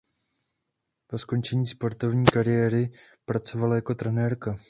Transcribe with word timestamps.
Po 1.07 1.17
skončení 1.17 1.67
sportovní 1.67 2.25
kariéry 2.25 2.91
pracovala 3.25 3.75
jako 3.75 3.95
trenérka. 3.95 4.57